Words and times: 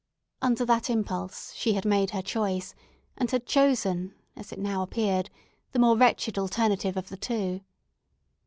Under 0.41 0.65
that 0.65 0.89
impulse 0.89 1.53
she 1.53 1.73
had 1.73 1.85
made 1.85 2.09
her 2.09 2.23
choice, 2.23 2.73
and 3.17 3.29
had 3.29 3.45
chosen, 3.45 4.15
as 4.35 4.51
it 4.51 4.57
now 4.57 4.81
appeared, 4.81 5.29
the 5.73 5.77
more 5.77 5.95
wretched 5.95 6.39
alternative 6.39 6.97
of 6.97 7.09
the 7.09 7.17
two. 7.17 7.61